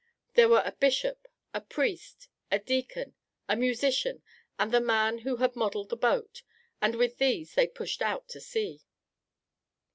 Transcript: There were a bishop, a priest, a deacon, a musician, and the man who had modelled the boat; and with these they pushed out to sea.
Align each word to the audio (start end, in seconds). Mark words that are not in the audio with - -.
There 0.33 0.49
were 0.49 0.63
a 0.65 0.71
bishop, 0.71 1.27
a 1.53 1.61
priest, 1.61 2.27
a 2.51 2.57
deacon, 2.57 3.13
a 3.47 3.55
musician, 3.55 4.23
and 4.57 4.71
the 4.71 4.81
man 4.81 5.19
who 5.19 5.35
had 5.35 5.55
modelled 5.55 5.89
the 5.89 5.95
boat; 5.95 6.41
and 6.81 6.95
with 6.95 7.19
these 7.19 7.53
they 7.53 7.67
pushed 7.67 8.01
out 8.01 8.27
to 8.29 8.41
sea. 8.41 8.81